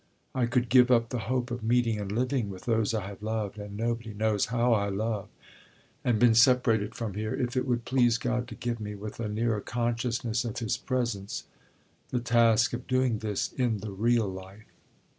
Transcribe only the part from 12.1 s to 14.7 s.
task of doing this in the real life."